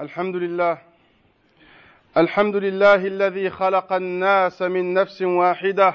[0.00, 0.78] الحمد لله.
[2.16, 5.94] الحمد لله الذي خلق الناس من نفس واحدة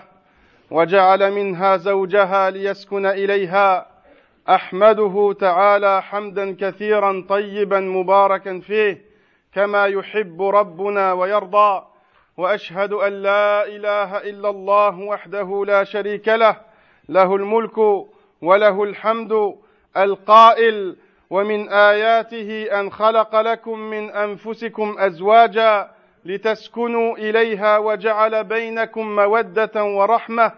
[0.72, 3.88] وجعل منها زوجها ليسكن إليها.
[4.50, 9.02] أحمده تعالى حمدا كثيرا طيبا مباركا فيه
[9.54, 11.86] كما يحب ربنا ويرضى.
[12.38, 16.56] وأشهد أن لا إله إلا الله وحده لا شريك له.
[17.10, 17.78] له الملك
[18.42, 19.56] وله الحمد
[19.98, 20.96] القائل
[21.30, 25.90] ومن آياته أن خلق لكم من أنفسكم أزواجا
[26.26, 30.52] لتسكنوا إليها وجعل بينكم مودة ورحمة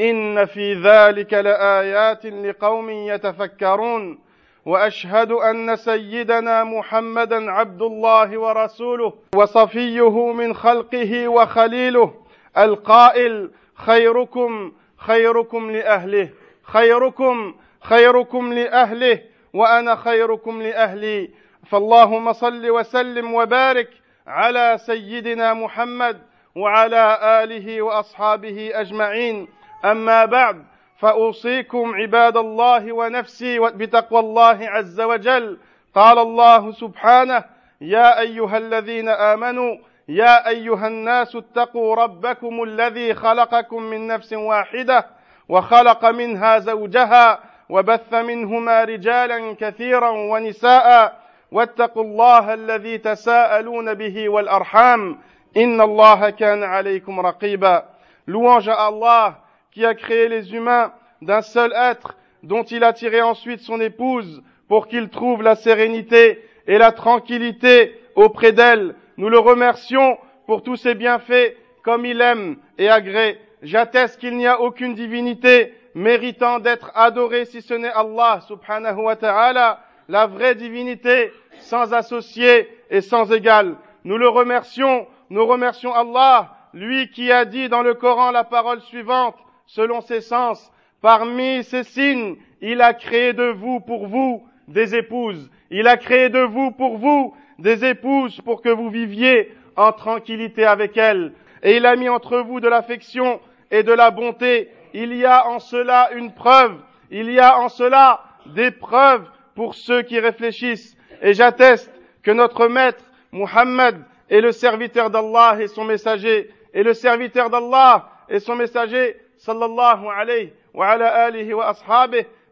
[0.00, 4.18] إن في ذلك لآيات لقوم يتفكرون
[4.66, 12.14] وأشهد أن سيدنا محمدا عبد الله ورسوله وصفيه من خلقه وخليله
[12.58, 16.28] القائل خيركم خيركم لأهله
[16.62, 19.20] خيركم خيركم لأهله
[19.54, 21.30] وأنا خيركم لأهلي
[21.66, 23.88] فاللهم صل وسلم وبارك
[24.26, 26.18] على سيدنا محمد
[26.56, 29.48] وعلى آله وأصحابه أجمعين.
[29.84, 30.64] أما بعد
[30.98, 35.58] فأوصيكم عباد الله ونفسي بتقوى الله عز وجل.
[35.94, 37.44] قال الله سبحانه
[37.80, 39.76] يا أيها الذين آمنوا
[40.08, 45.06] يا أيها الناس اتقوا ربكم الذي خلقكم من نفس واحدة
[45.48, 47.38] وخلق منها زوجها
[47.69, 51.19] وبث منهما رجالا كثيرا ونساء
[51.51, 55.17] واتقوا الله الذي تساءلون به والارحام
[55.57, 57.83] ان الله كان عليكم رقيبا
[58.27, 59.39] louange à Allah
[59.71, 64.43] qui a créé les humains d'un seul être dont il a tiré ensuite son épouse
[64.67, 68.95] pour qu'il trouve la sérénité et la tranquillité auprès d'elle.
[69.17, 73.39] Nous le remercions pour tous ses bienfaits comme il aime et agrée.
[73.63, 79.16] J'atteste qu'il n'y a aucune divinité méritant d'être adorée si ce n'est Allah subhanahu wa
[79.16, 83.76] ta'ala, la vraie divinité sans associé et sans égal.
[84.04, 88.80] Nous le remercions, nous remercions Allah, lui qui a dit dans le Coran la parole
[88.82, 94.94] suivante, selon ses sens, parmi ces signes, il a créé de vous pour vous des
[94.94, 95.50] épouses.
[95.70, 100.64] Il a créé de vous pour vous des épouses pour que vous viviez en tranquillité
[100.64, 101.32] avec elles.
[101.62, 103.40] Et il a mis entre vous de l'affection
[103.70, 104.68] et de la bonté.
[104.96, 106.76] Il y a en cela une preuve.
[107.10, 110.96] Il y a en cela des preuves pour ceux qui réfléchissent.
[111.20, 116.48] Et j'atteste que notre maître, Muhammad, est le serviteur d'Allah et son messager.
[116.72, 121.34] Et le serviteur d'Allah et son messager, sallallahu alayhi wa ala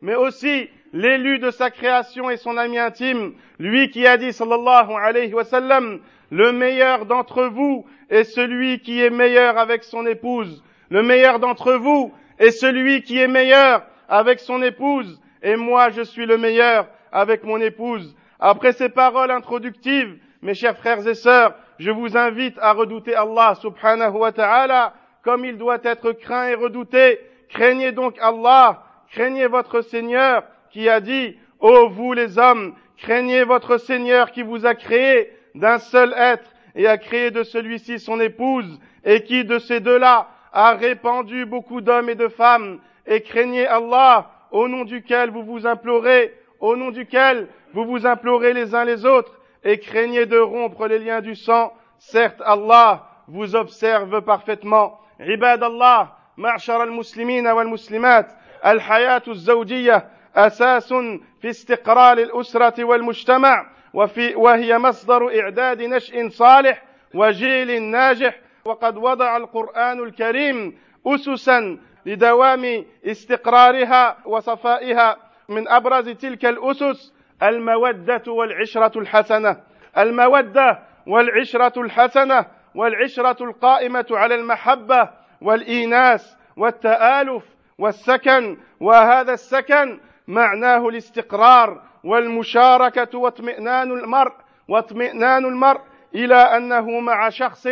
[0.01, 4.93] mais aussi l'élu de sa création et son ami intime, lui qui a dit, sallallahu
[5.01, 6.01] alayhi wa sallam,
[6.31, 10.65] le meilleur d'entre vous est celui qui est meilleur avec son épouse.
[10.91, 15.21] Le meilleur d'entre vous est celui qui est meilleur avec son épouse.
[15.45, 18.17] Et moi, je suis le meilleur avec mon épouse.
[18.41, 23.55] Après ces paroles introductives, mes chers frères et sœurs, je vous invite à redouter Allah
[23.61, 27.21] subhanahu wa ta'ala comme il doit être craint et redouté.
[27.49, 28.83] Craignez donc Allah,
[29.13, 34.67] craignez votre Seigneur qui a dit, ô vous les hommes, craignez votre Seigneur qui vous
[34.67, 39.61] a créé d'un seul être et a créé de celui-ci son épouse et qui de
[39.61, 45.30] ces deux-là a répandu beaucoup d'hommes et de femmes et craignez Allah au nom duquel
[45.30, 49.34] vous vous implorez, au nom duquel vous vous implorez les uns les autres
[49.64, 51.74] et craignez de rompre les liens du sang.
[52.00, 55.00] Certes, Allah vous observe parfaitement.
[55.20, 58.32] عباد الله معشر المسلمين والمسلمات
[58.66, 60.94] الحياة الزوجية أساس
[61.42, 66.84] في استقرار الأسرة والمجتمع وفي وهي مصدر إعداد نشء صالح
[67.14, 75.17] وجيل ناجح وقد وضع القرآن الكريم أسسا لدوام استقرارها وصفائها
[75.49, 77.13] من أبرز تلك الأسس
[77.43, 79.61] المودة والعشرة الحسنة.
[79.99, 87.45] المودة والعشرة الحسنة والعشرة القائمة على المحبة والإيناس والتآلف
[87.79, 94.33] والسكن وهذا السكن معناه الاستقرار والمشاركة واطمئنان المرء
[94.69, 95.81] واطمئنان المرء
[96.15, 97.69] إلى أنه مع شخص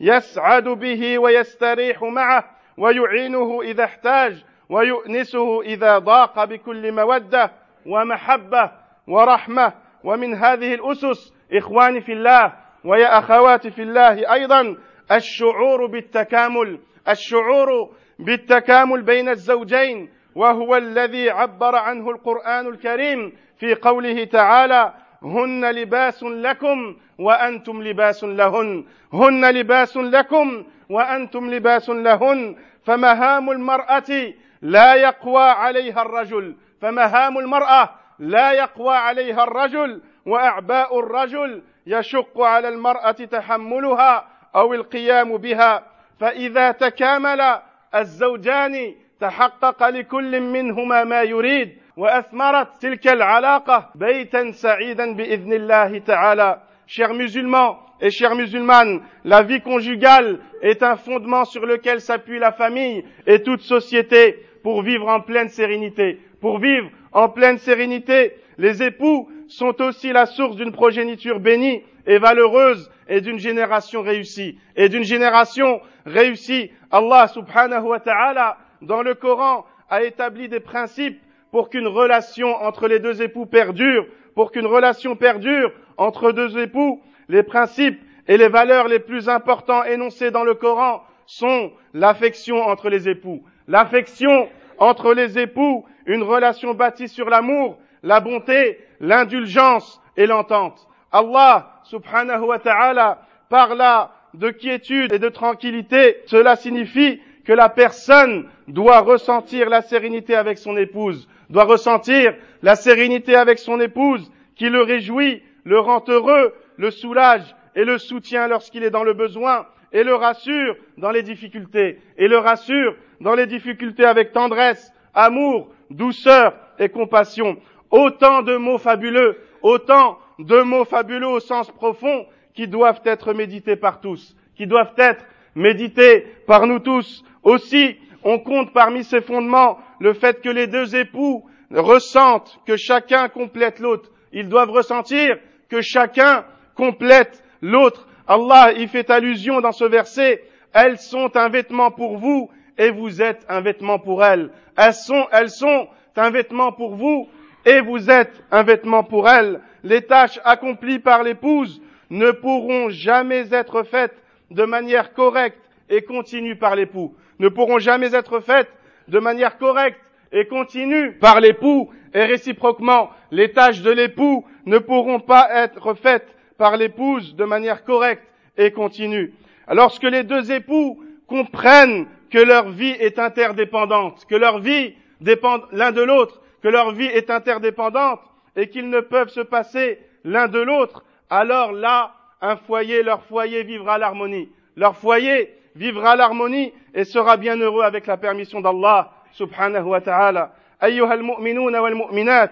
[0.00, 2.44] يسعد به ويستريح معه
[2.78, 7.50] ويعينه إذا احتاج ويؤنسه إذا ضاق بكل مودة
[7.86, 8.70] ومحبة
[9.08, 9.72] ورحمة.
[10.04, 12.52] ومن هذه الأسس إخواني في الله
[12.84, 14.76] ويا أخواتي في الله أيضا
[15.12, 16.80] الشعور بالتكامل.
[17.08, 24.92] الشعور بالتكامل بين الزوجين وهو الذي عبر عنه القرآن الكريم في قوله تعالى
[25.22, 28.84] هن لباس لكم وأنتم لباس لهن.
[29.12, 32.56] هن لباس لكم وأنتم لباس لهن.
[32.84, 34.32] فمهام المرأة
[34.62, 36.56] لا يقوى عليها الرجل.
[36.80, 40.00] فمهام المرأة لا يقوى عليها الرجل.
[40.26, 45.82] وأعباء الرجل يشق على المرأة تحملها أو القيام بها.
[46.20, 47.58] فإذا تكامل
[47.94, 51.78] الزوجان تحقق لكل منهما ما يريد.
[51.96, 56.60] وأثمرت تلك العلاقة بيتا سعيدا بإذن الله تعالى.
[56.92, 62.50] Chers musulmans et chères musulmanes, la vie conjugale est un fondement sur lequel s'appuie la
[62.50, 66.18] famille et toute société pour vivre en pleine sérénité.
[66.40, 72.18] Pour vivre en pleine sérénité, les époux sont aussi la source d'une progéniture bénie et
[72.18, 74.58] valeureuse et d'une génération réussie.
[74.74, 81.20] Et d'une génération réussie, Allah subhanahu wa ta'ala, dans le Coran, a établi des principes
[81.52, 87.02] pour qu'une relation entre les deux époux perdure, pour qu'une relation perdure entre deux époux,
[87.28, 92.88] les principes et les valeurs les plus importants énoncés dans le Coran sont l'affection entre
[92.88, 93.44] les époux.
[93.68, 94.48] L'affection
[94.78, 100.88] entre les époux, une relation bâtie sur l'amour, la bonté, l'indulgence et l'entente.
[101.12, 103.20] Allah subhanahu wa ta'ala
[103.50, 106.16] parla de quiétude et de tranquillité.
[106.26, 112.74] Cela signifie que la personne doit ressentir la sérénité avec son épouse, doit ressentir la
[112.74, 118.48] sérénité avec son épouse, qui le réjouit, le rend heureux, le soulage et le soutient
[118.48, 123.34] lorsqu'il est dans le besoin, et le rassure dans les difficultés, et le rassure dans
[123.34, 127.56] les difficultés avec tendresse, amour, douceur et compassion.
[127.90, 133.76] Autant de mots fabuleux, autant de mots fabuleux au sens profond qui doivent être médités
[133.76, 135.24] par tous, qui doivent être
[135.54, 137.24] médités par nous tous.
[137.42, 143.28] Aussi, on compte parmi ces fondements le fait que les deux époux ressentent que chacun
[143.28, 144.10] complète l'autre.
[144.32, 145.38] Ils doivent ressentir
[145.70, 146.44] que chacun
[146.74, 148.06] complète l'autre.
[148.26, 150.42] Allah y fait allusion dans ce verset.
[150.72, 154.50] Elles sont un vêtement pour vous et vous êtes un vêtement pour elles.
[154.76, 157.28] Elles sont, elles sont un vêtement pour vous
[157.64, 159.60] et vous êtes un vêtement pour elles.
[159.82, 161.80] Les tâches accomplies par l'épouse
[162.10, 164.16] ne pourront jamais être faites
[164.50, 167.14] de manière correcte et continue par l'époux.
[167.38, 168.70] Ne pourront jamais être faites
[169.08, 170.00] de manière correcte
[170.32, 176.36] et continue par l'époux et réciproquement les tâches de l'époux ne pourront pas être faites
[176.58, 178.24] par l'épouse de manière correcte
[178.56, 179.32] et continue.
[179.68, 185.92] Lorsque les deux époux comprennent que leur vie est interdépendante, que leur vie dépend l'un
[185.92, 188.20] de l'autre, que leur vie est interdépendante
[188.56, 193.62] et qu'ils ne peuvent se passer l'un de l'autre, alors là, un foyer, leur foyer
[193.62, 194.50] vivra l'harmonie.
[194.76, 200.52] Leur foyer vivra l'harmonie et sera bien heureux avec la permission d'Allah wa ta'ala.
[200.84, 202.50] أيها المؤمنون والمؤمنات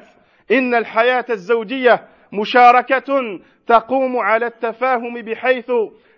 [0.50, 5.72] إن الحياة الزوجية مشاركة تقوم على التفاهم بحيث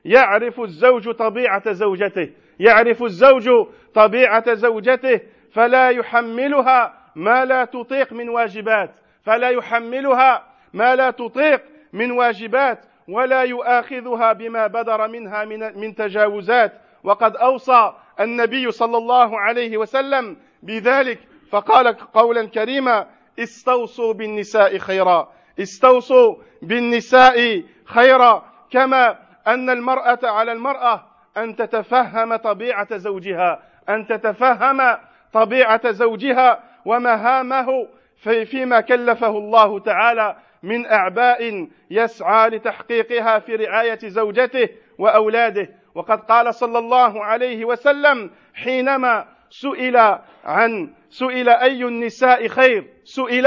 [0.04, 2.30] يعرف الزوج طبيعة زوجته.
[2.60, 3.50] يعرف الزوج
[3.94, 5.20] طبيعة زوجته
[5.52, 8.90] فلا يحملها ما لا تطيق من واجبات.
[9.22, 11.62] فلا يحملها ما لا تطيق
[11.92, 16.72] من واجبات ولا يؤاخذها بما بدر منها من, من تجاوزات.
[17.04, 21.18] وقد أوصى النبي صلى الله عليه وسلم بذلك
[21.50, 23.06] فقال قولا كريما
[23.38, 25.32] استوصوا بالنساء خيرا.
[25.60, 28.44] استوصوا بالنساء خيرا.
[28.70, 34.96] كما أن المرأة على المرأة أن تتفهم طبيعة زوجها أن تتفهم
[35.32, 44.68] طبيعة زوجها ومهامه في فيما كلفه الله تعالى من أعباء يسعى لتحقيقها في رعاية زوجته
[44.98, 45.68] وأولاده.
[45.94, 49.96] وقد قال صلى الله عليه وسلم حينما سئل
[50.44, 53.46] عن سئل أي النساء خير؟ سئل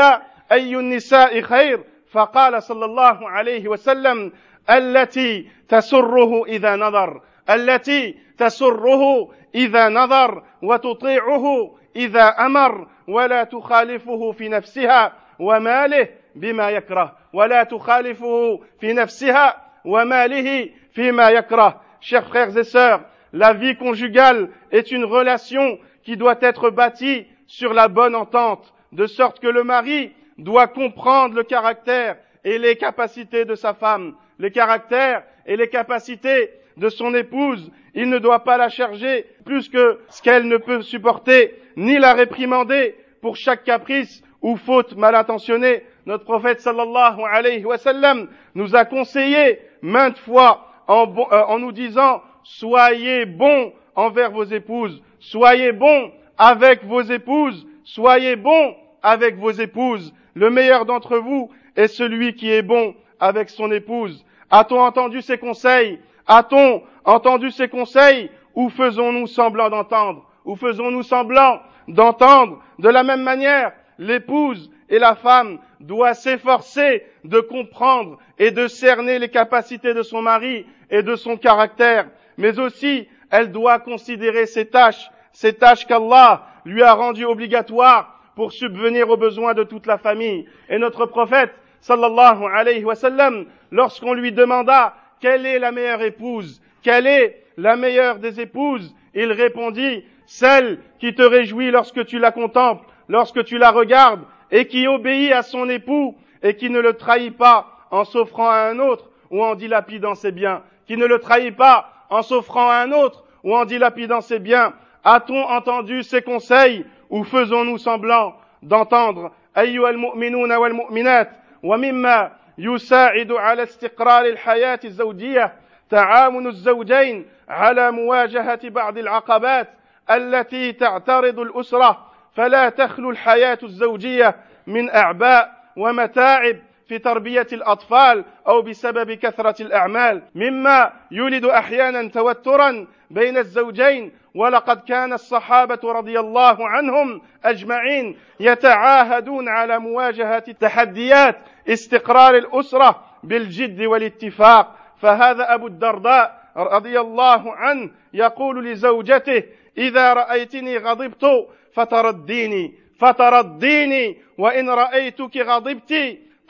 [0.51, 4.31] أي النساء خير؟ فقال صلى الله عليه وسلم
[4.69, 15.13] التي تسره إذا نظر التي تسره إذا نظر وتطيعه إذا أمر ولا تخالفه في نفسها
[15.39, 21.81] وماله بما يكره ولا تخالفه في نفسها وماله فيما يكره.
[22.01, 23.01] Chers frères et sœurs
[23.33, 29.05] la vie conjugale est une relation qui doit être bâtie sur la bonne entente de
[29.05, 34.49] sorte que le mari doit comprendre le caractère et les capacités de sa femme le
[34.49, 39.99] caractère et les capacités de son épouse il ne doit pas la charger plus que
[40.09, 45.83] ce qu'elle ne peut supporter ni la réprimander pour chaque caprice ou faute mal intentionnée.
[46.05, 51.71] Notre prophète sallallahu alayhi wa sallam nous a conseillé maintes fois en, euh, en nous
[51.71, 59.51] disant soyez bons envers vos épouses, soyez bons avec vos épouses, soyez bons avec vos
[59.51, 60.13] épouses.
[60.33, 64.25] Le meilleur d'entre vous est celui qui est bon avec son épouse.
[64.49, 65.99] A-t-on entendu ces conseils?
[66.27, 68.29] A-t-on entendu ces conseils?
[68.55, 70.25] Ou faisons-nous semblant d'entendre?
[70.45, 72.61] Ou faisons-nous semblant d'entendre?
[72.79, 79.19] De la même manière l'épouse et la femme doit s'efforcer de comprendre et de cerner
[79.19, 82.07] les capacités de son mari et de son caractère,
[82.37, 88.51] mais aussi elle doit considérer ses tâches, ces tâches qu'Allah lui a rendues obligatoires pour
[88.51, 90.45] subvenir aux besoins de toute la famille.
[90.69, 91.49] Et notre prophète,
[91.81, 97.75] sallallahu alayhi wa sallam, lorsqu'on lui demanda quelle est la meilleure épouse, quelle est la
[97.75, 103.57] meilleure des épouses, il répondit, celle qui te réjouit lorsque tu la contemples, lorsque tu
[103.57, 104.21] la regardes,
[104.51, 108.69] et qui obéit à son époux, et qui ne le trahit pas en s'offrant à
[108.69, 112.75] un autre, ou en dilapidant ses biens, qui ne le trahit pas en s'offrant à
[112.75, 114.73] un autre, ou en dilapidant ses biens.
[115.03, 121.29] A-t-on entendu ses conseils, ou faisons-nous semblant d'entendre أيها المؤمنون والمؤمنات
[121.63, 125.53] ومما يساعد على استقرار الحياة الزوجية
[125.89, 129.69] تعاون الزوجين على مواجهة بعض العقبات
[130.11, 134.35] التي تعترض الأسرة فلا تخلو الحياة الزوجية
[134.67, 136.57] من أعباء ومتاعب
[136.93, 144.11] في تربية الأطفال أو بسبب كثرة الأعمال مما يولد أحيانا توترا بين الزوجين.
[144.35, 151.37] ولقد كان الصحابة رضي الله عنهم أجمعين يتعاهدون على مواجهة التحديات
[151.69, 154.75] استقرار الأسرة بالجد والاتفاق.
[155.01, 159.43] فهذا أبو الدرداء رضي الله عنه يقول لزوجته
[159.77, 161.25] إذا رأيتني غضبت
[161.73, 165.93] فترديني فترديني وإن رأيتك غضبت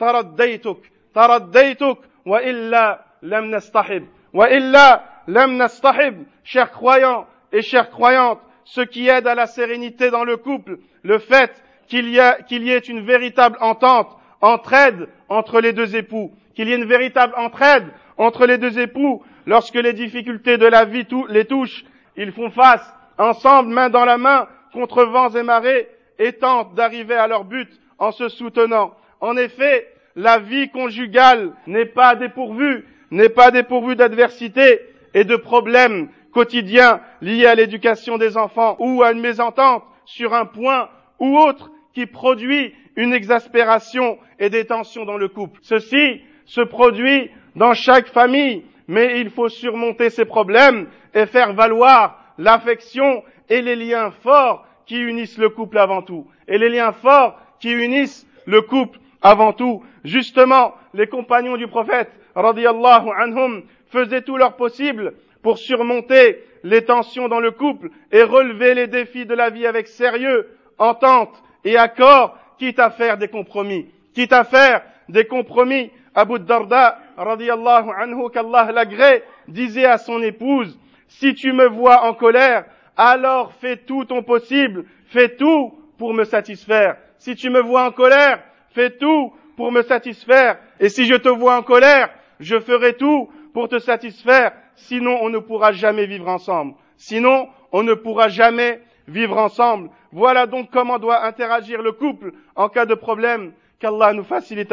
[0.03, 0.77] ترديتك
[1.15, 9.27] ترديتك وإلا لم نصطحب وإلا لم نصطحب chers croyants et chères croyantes ce qui aide
[9.27, 13.01] à la sérénité dans le couple le fait qu'il y, a, qu'il y ait une
[13.01, 18.57] véritable entente entraide entre les deux époux qu'il y ait une véritable entraide entre les
[18.57, 21.83] deux époux lorsque les difficultés de la vie les touchent
[22.15, 27.15] ils font face ensemble main dans la main contre vents et marées et tentent d'arriver
[27.15, 33.28] à leur but en se soutenant en effet, la vie conjugale n'est pas dépourvue, n'est
[33.28, 34.80] pas dépourvue d'adversité
[35.12, 40.46] et de problèmes quotidiens liés à l'éducation des enfants ou à une mésentente sur un
[40.46, 45.60] point ou autre qui produit une exaspération et des tensions dans le couple.
[45.62, 52.20] Ceci se produit dans chaque famille, mais il faut surmonter ces problèmes et faire valoir
[52.38, 57.38] l'affection et les liens forts qui unissent le couple avant tout, et les liens forts
[57.60, 64.36] qui unissent le couple avant tout, justement, les compagnons du prophète, radiallahu anhum, faisaient tout
[64.36, 69.48] leur possible pour surmonter les tensions dans le couple et relever les défis de la
[69.48, 73.86] vie avec sérieux, entente et accord, quitte à faire des compromis.
[74.14, 75.90] Quitte à faire des compromis.
[76.14, 80.78] Abu Darda, radiallahu anhu, qu'Allah l'agrée, disait à son épouse,
[81.08, 82.66] si tu me vois en colère,
[82.96, 86.96] alors fais tout ton possible, fais tout pour me satisfaire.
[87.18, 88.40] Si tu me vois en colère,
[88.74, 90.58] fais tout pour me satisfaire.
[90.80, 94.52] Et si je te vois en colère, je ferai tout pour te satisfaire.
[94.74, 96.74] Sinon, on ne pourra jamais vivre ensemble.
[96.96, 99.90] Sinon, on ne pourra jamais vivre ensemble.
[100.12, 103.52] Voilà donc comment doit interagir le couple en cas de problème.
[103.84, 104.72] qu'Allah nous facilite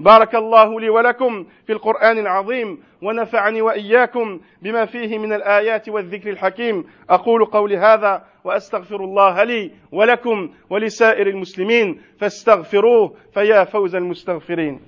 [0.00, 6.84] بارك الله لي ولكم في القرآن العظيم ونفعني وإياكم بما فيه من الآيات والذكر الحكيم
[7.10, 14.80] أقول قولي هذا وأستغفر الله لي ولكم ولسائر المسلمين فاستغفروه فيا فوز المستغفرين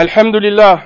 [0.00, 0.82] الحمد لله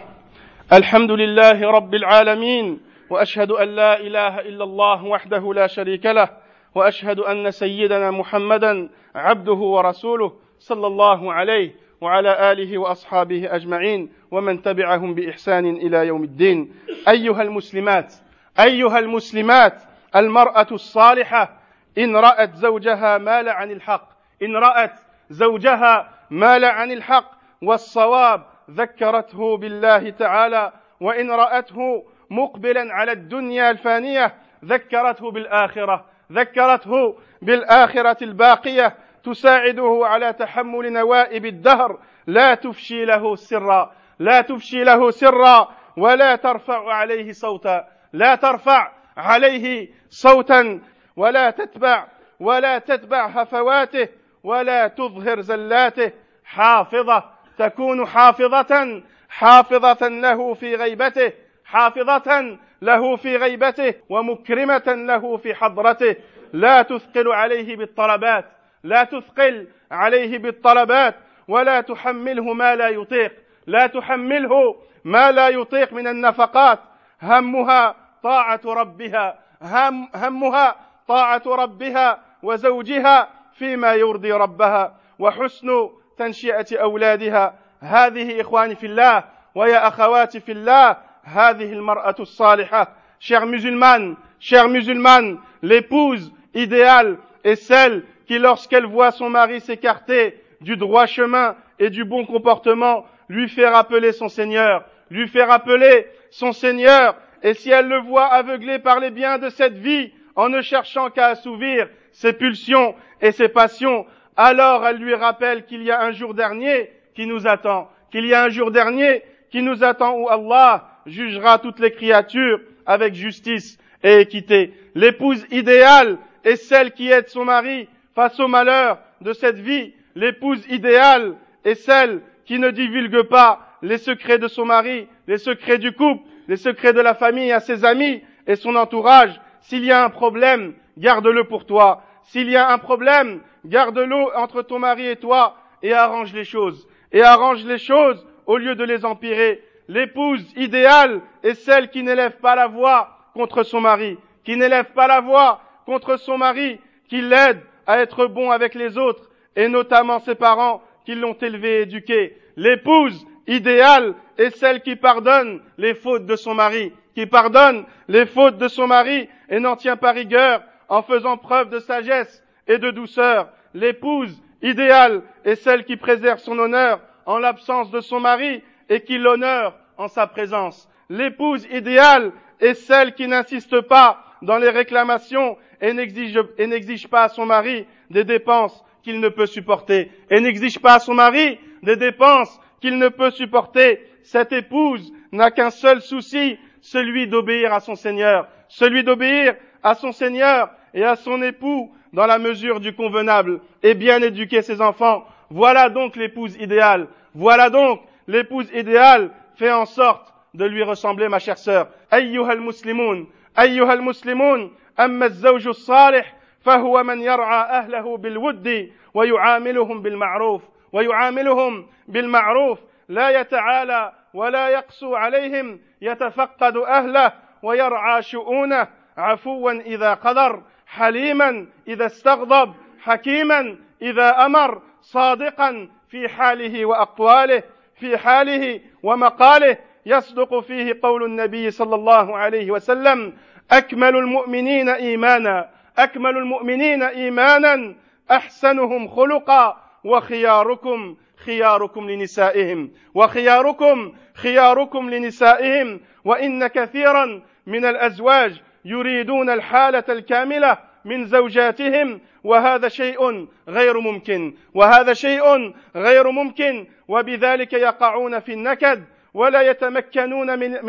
[0.72, 6.28] الحمد لله رب العالمين وأشهد أن لا إله إلا الله وحده لا شريك له
[6.74, 15.14] وأشهد أن سيدنا محمدا عبده ورسوله صلى الله عليه وعلى آله وأصحابه أجمعين ومن تبعهم
[15.14, 16.72] بإحسان إلى يوم الدين.
[17.08, 18.14] أيها المسلمات
[18.60, 19.82] أيها المسلمات
[20.16, 21.60] المرأة الصالحة
[21.98, 24.08] إن رأت زوجها مال عن الحق
[24.42, 24.92] إن رأت
[25.30, 27.30] زوجها مال عن الحق
[27.62, 34.34] والصواب ذكرته بالله تعالى وإن رأته مقبلا على الدنيا الفانية
[34.64, 41.98] ذكرته بالآخرة ذكرته بالآخرة الباقية تساعده على تحمل نوائب الدهر.
[42.26, 49.88] لا تفشي له سرا لا تفشي له سرا ولا ترفع عليه صوتا لا ترفع عليه
[50.08, 50.80] صوتا
[51.16, 52.06] ولا تتبع
[52.40, 54.08] ولا تتبع هفواته
[54.44, 56.12] ولا تظهر زلاته.
[56.44, 57.24] حافظة
[57.60, 61.32] تكون حافظة حافظة له في غيبته
[61.64, 66.16] حافظة له في غيبته ومكرمة له في حضرته.
[66.52, 68.44] لا تثقل عليه بالطلبات
[68.84, 71.14] لا تثقل عليه بالطلبات
[71.48, 73.32] ولا تحمله ما لا يطيق.
[73.66, 76.78] لا تحمله ما لا يطيق من النفقات.
[77.22, 80.76] همها طاعة ربها هم همها
[81.08, 84.94] طاعة ربها وزوجها فيما يرضي ربها.
[85.18, 89.23] وحسن تنشئة أولادها هذه إخواني في الله
[89.55, 98.03] ويا أخواتي في الله هذه المرأة الصالحة chères musulmanes, chères musulmanes, l'épouse idéale est celle
[98.27, 103.67] qui, lorsqu'elle voit son mari s'écarter du droit chemin et du bon comportement, lui fait
[103.67, 108.99] rappeler son Seigneur, lui fait rappeler son Seigneur, et si elle le voit aveuglé par
[108.99, 114.05] les biens de cette vie, en ne cherchant qu'à assouvir ses pulsions et ses passions,
[114.42, 118.32] alors elle lui rappelle qu'il y a un jour dernier qui nous attend, qu'il y
[118.32, 123.76] a un jour dernier qui nous attend où Allah jugera toutes les créatures avec justice
[124.02, 124.72] et équité.
[124.94, 129.92] L'épouse idéale est celle qui aide son mari face au malheur de cette vie.
[130.14, 131.34] L'épouse idéale
[131.66, 136.26] est celle qui ne divulgue pas les secrets de son mari, les secrets du couple,
[136.48, 139.38] les secrets de la famille à ses amis et son entourage.
[139.60, 142.04] S'il y a un problème, garde-le pour toi.
[142.22, 146.86] S'il y a un problème, garde-le entre ton mari et toi et arrange les choses.
[147.12, 149.62] Et arrange les choses au lieu de les empirer.
[149.88, 155.08] L'épouse idéale est celle qui n'élève pas la voix contre son mari, qui n'élève pas
[155.08, 160.20] la voix contre son mari, qui l'aide à être bon avec les autres, et notamment
[160.20, 162.36] ses parents qui l'ont élevé et éduqué.
[162.56, 168.58] L'épouse idéale est celle qui pardonne les fautes de son mari, qui pardonne les fautes
[168.58, 172.92] de son mari et n'en tient pas rigueur en faisant preuve de sagesse et de
[172.92, 173.48] douceur.
[173.74, 179.18] L'épouse idéale est celle qui préserve son honneur en l'absence de son mari et qui
[179.18, 180.88] l'honore en sa présence.
[181.08, 187.44] L'épouse idéale est celle qui n'insiste pas dans les réclamations et n'exige pas à son
[187.44, 190.12] mari des dépenses qu'il ne peut supporter.
[190.30, 194.06] Et n'exige pas à son mari des dépenses qu'il ne peut supporter.
[194.22, 200.12] Cette épouse n'a qu'un seul souci, celui d'obéir à son Seigneur, celui d'obéir à son
[200.12, 205.24] Seigneur et à son époux dans la mesure du convenable et bien éduquer ses enfants.
[205.50, 207.08] Voilà donc l'épouse idéale.
[207.34, 211.88] Voilà donc l'épouse idéale fait en sorte de lui ressembler, ma chère sœur.
[212.12, 220.62] أيها المسلمون أيها المسلمون أما الزوج الصالح فهو من يرعى أهله بالود ويعاملهم بالمعروف
[220.92, 231.66] ويعاملهم بالمعروف لا يتعالى ولا يقسو عليهم يتفقد أهله ويرعى شؤونه عفوا إذا قدر حليما
[231.88, 237.62] إذا استغضب حكيما إذا أمر صادقا في حاله وأقواله
[238.00, 239.76] في حاله ومقاله.
[240.06, 243.32] يصدق فيه قول النبي صلى الله عليه وسلم
[243.70, 247.94] أكمل المؤمنين إيمانا أكمل المؤمنين إيمانا
[248.30, 260.78] أحسنهم خلقا وخياركم خياركم لنسائهم وخياركم خياركم لنسائهم وإن كثيرا من الأزواج يريدون الحالة الكاملة
[261.04, 269.60] من زوجاتهم وهذا شيء غير ممكن وهذا شيء غير ممكن وبذلك يقعون في النكد ولا
[269.62, 270.84] يتمكنون من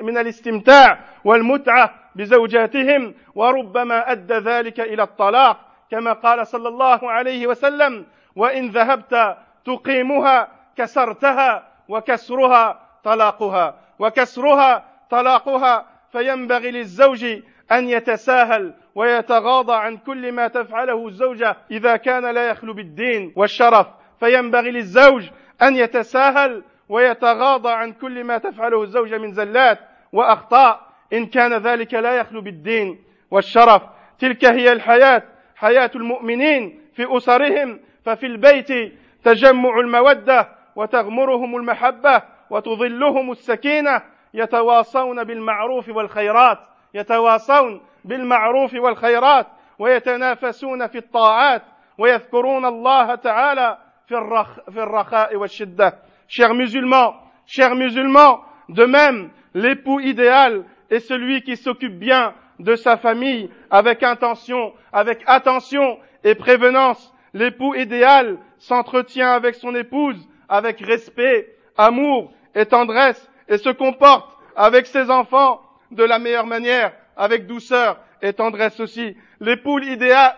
[0.00, 8.06] من الاستمتاع والمتعة بزوجاتهم وربما أدى ذلك إلى الطلاق كما قال صلى الله عليه وسلم
[8.36, 17.24] وإن ذهبت تقيمها كسرتها وكسرها طلاقها وكسرها طلاقها فينبغي للزوج
[17.72, 23.86] أن يتساهل ويتغاضى عن كل ما تفعله الزوجة إذا كان لا يخلو بالدين والشرف.
[24.20, 25.28] فينبغي للزوج
[25.62, 29.78] أن يتساهل ويتغاضى عن كل ما تفعله الزوجة من زلات
[30.12, 32.98] وأخطاء إن كان ذلك لا يخلو بالدين
[33.30, 33.82] والشرف.
[34.18, 35.22] تلك هي الحياة
[35.56, 38.92] حياة المؤمنين في أسرهم ففي البيت
[39.24, 44.02] تجمع المودة وتغمرهم المحبة وتظلهم السكينة.
[44.35, 46.59] يتواصون بالمعروف والخيرات
[46.93, 49.47] يتواصون بالمعروف والخيرات
[49.79, 51.63] ويتنافسون في الطاعات
[51.97, 59.99] ويذكرون الله تعالى في, الرخ في الرخاء والشدة chers musulmans, chers musulmans, de même, l'époux
[59.99, 67.13] idéal est celui qui s'occupe bien de sa famille avec intention, avec attention et prévenance.
[67.33, 71.47] L'époux idéal s'entretient avec son épouse avec respect,
[71.77, 77.98] amour et tendresse et se comporte avec ses enfants de la meilleure manière, avec douceur
[78.22, 79.16] et tendresse aussi.
[79.40, 80.34] L'époux idéal,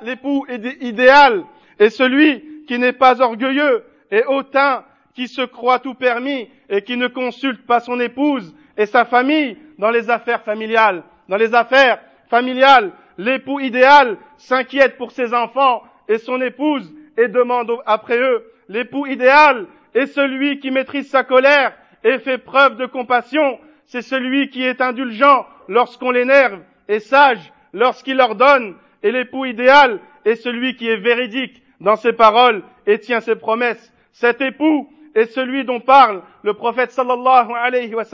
[0.81, 1.45] idéal
[1.79, 6.97] est celui qui n'est pas orgueilleux et hautain qui se croit tout permis et qui
[6.97, 11.03] ne consulte pas son épouse et sa famille dans les affaires familiales.
[11.29, 17.73] Dans les affaires familiales, l'époux idéal s'inquiète pour ses enfants et son épouse et demande
[17.87, 18.45] après eux.
[18.69, 23.59] L'époux idéal est celui qui maîtrise sa colère et fait preuve de compassion.
[23.85, 28.75] C'est celui qui est indulgent lorsqu'on l'énerve et sage lorsqu'il ordonne.
[29.03, 33.93] Et l'époux idéal est celui qui est véridique dans ses paroles et tient ses promesses.
[34.13, 38.05] Cet époux est celui dont parle le prophète sallallahu alayhi wa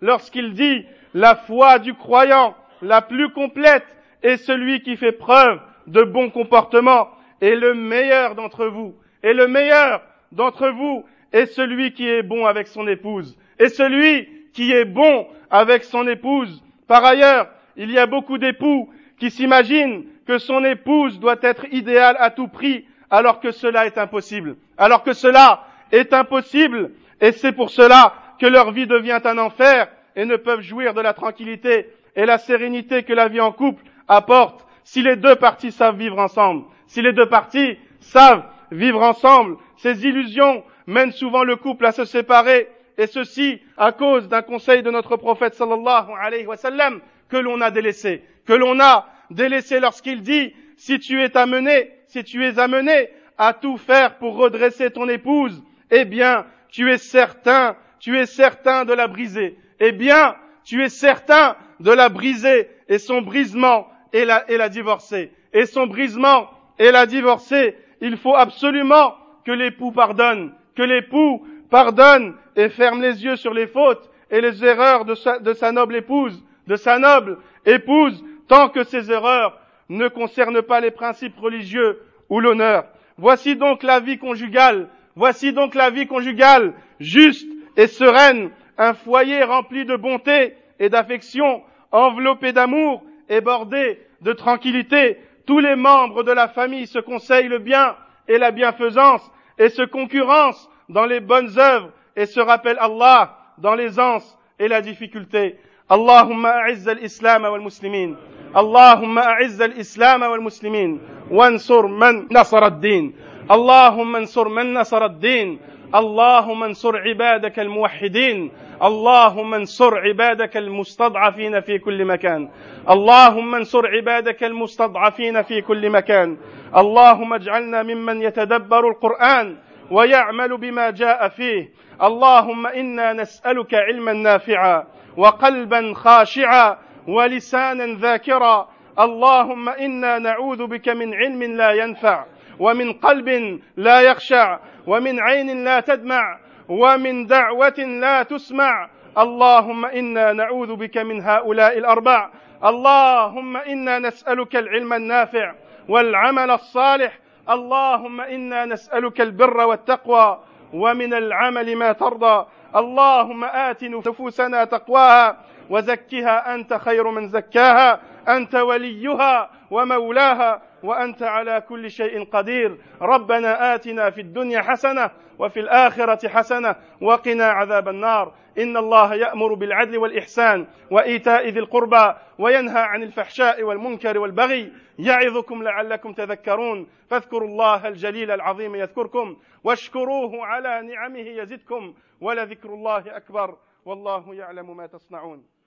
[0.00, 3.86] lorsqu'il dit la foi du croyant la plus complète
[4.22, 7.08] est celui qui fait preuve de bon comportement
[7.40, 10.02] et le meilleur d'entre vous et le meilleur
[10.32, 15.26] d'entre vous est celui qui est bon avec son épouse et celui qui est bon
[15.50, 16.62] avec son épouse.
[16.86, 22.16] Par ailleurs, il y a beaucoup d'époux qui s'imaginent que son épouse doit être idéale
[22.18, 24.56] à tout prix alors que cela est impossible.
[24.76, 29.88] Alors que cela est impossible et c'est pour cela que leur vie devient un enfer
[30.16, 33.84] et ne peuvent jouir de la tranquillité et la sérénité que la vie en couple
[34.06, 36.64] apporte si les deux parties savent vivre ensemble.
[36.86, 42.04] Si les deux parties savent vivre ensemble, ces illusions mènent souvent le couple à se
[42.04, 47.36] séparer et ceci à cause d'un conseil de notre prophète sallallahu alayhi wa sallam que
[47.36, 52.44] l'on a délaissé, que l'on a délaissé lorsqu'il dit si tu es amené, si tu
[52.44, 58.18] es amené à tout faire pour redresser ton épouse, eh bien, tu es certain, tu
[58.18, 59.56] es certain de la briser.
[59.80, 65.32] Eh bien, tu es certain de la briser et son brisement et la, et divorcer.
[65.52, 66.48] Et son brisement
[66.78, 67.76] et la divorcer.
[68.00, 73.66] Il faut absolument que l'époux pardonne, que l'époux pardonne et ferme les yeux sur les
[73.66, 79.10] fautes et les erreurs de sa, noble épouse, de sa noble épouse, tant que ces
[79.10, 82.84] erreurs ne concernent pas les principes religieux ou l'honneur.
[83.16, 84.86] Voici donc la vie conjugale,
[85.16, 91.62] voici donc la vie conjugale, juste et sereine, un foyer rempli de bonté et d'affection,
[91.90, 95.18] enveloppé d'amour et bordé de tranquillité.
[95.44, 97.96] Tous les membres de la famille se conseillent le bien
[98.28, 103.75] et la bienfaisance et se concurrencent dans les bonnes œuvres et se rappellent Allah dans
[103.75, 105.55] l'aisance et la difficulté.
[105.91, 108.15] اللهم أعز الإسلام والمسلمين
[108.57, 111.01] اللهم أعز الإسلام والمسلمين
[111.31, 113.13] وانصر من نصر الدين
[113.51, 115.59] اللهم انصر من نصر الدين
[115.94, 118.52] اللهم انصر عبادك الموحدين.
[118.82, 122.48] اللهم انصر عبادك المستضعفين في كل مكان.
[122.90, 126.36] اللهم انصر عبادك المستضعفين في كل مكان.
[126.76, 129.56] اللهم اجعلنا ممن يتدبر القرآن
[129.90, 131.70] ويعمل بما جاء فيه.
[132.02, 138.68] اللهم إنا نسألك علما نافعا وقلبا خاشعا ولسانا ذاكرا.
[138.98, 142.24] اللهم إنا نعوذ بك من علم لا ينفع.
[142.58, 148.88] ومن قلب لا يخشع ومن عين لا تدمع ومن دعوة لا تسمع.
[149.18, 152.30] اللهم إنا نعوذ بك من هؤلاء الاربع
[152.64, 155.54] اللهم إنا نسألك العلم النافع
[155.88, 157.18] والعمل الصالح.
[157.50, 160.38] اللهم إنا نسألك البر والتقوى.
[160.72, 162.46] ومن العمل ما ترضى.
[162.76, 165.36] اللهم آت نفوسنا تقواها
[165.70, 170.67] وزكها أنت خير من زكاها أنت وليها ومولاها.
[170.82, 172.78] وأنت على كل شيء قدير.
[173.02, 178.34] ربنا آتنا في الدنيا حسنة وفي الآخرة حسنة وقنا عذاب النار.
[178.58, 184.72] إن الله يأمر بالعدل والإحسان وإيتاء ذي القربى وينهى عن الفحشاء والمنكر والبغي.
[184.98, 186.86] يعظكم لعلكم تذكرون.
[187.10, 191.94] فاذكروا الله الجليل العظيم يذكركم واشكروه على نعمه يزدكم.
[192.20, 193.56] ولذكر الله أكبر.
[193.84, 195.57] والله يعلم ما تصنعون.